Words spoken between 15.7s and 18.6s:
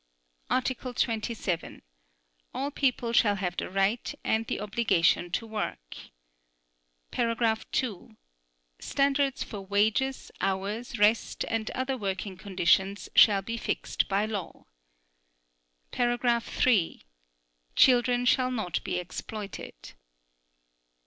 (3) Children shall